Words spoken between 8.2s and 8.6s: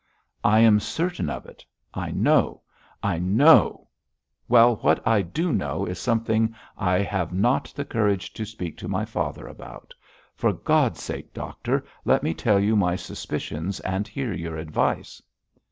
to